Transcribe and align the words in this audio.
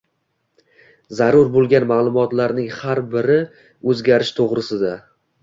zarur 1.19 1.51
bo‘lgan 1.55 1.85
ma’lumotlarning 1.91 2.73
har 2.79 3.03
bir 3.13 3.31
o‘zgarishi 3.93 4.35
to‘g‘risida 4.43 4.97